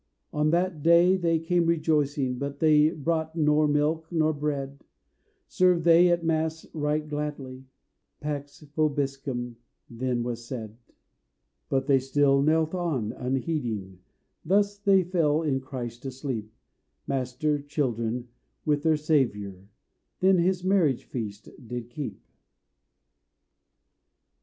On 0.33 0.49
that 0.49 0.81
day 0.81 1.15
they 1.15 1.37
came 1.37 1.67
rejoicing, 1.67 2.39
But 2.39 2.57
they 2.57 2.89
brought 2.89 3.35
nor 3.35 3.67
milk 3.67 4.11
nor 4.11 4.33
bread; 4.33 4.83
Served 5.47 5.83
they 5.83 6.09
at 6.09 6.21
the 6.21 6.25
Mass 6.25 6.65
right 6.73 7.07
gladly; 7.07 7.65
"Pax 8.19 8.61
Vobiscum," 8.75 9.57
then 9.87 10.23
was 10.23 10.43
said 10.43 10.75
But 11.69 11.85
they 11.85 11.99
still 11.99 12.41
knelt 12.41 12.73
on, 12.73 13.11
unheeding, 13.11 13.99
Thus 14.43 14.75
they 14.75 15.03
fell 15.03 15.43
in 15.43 15.59
Christ 15.59 16.03
asleep; 16.03 16.51
Master, 17.05 17.61
children, 17.61 18.27
with 18.65 18.81
their 18.81 18.97
Savior 18.97 19.67
Then 20.19 20.39
his 20.39 20.63
marriage 20.63 21.03
feast 21.03 21.47
did 21.67 21.91
keep! 21.91 22.19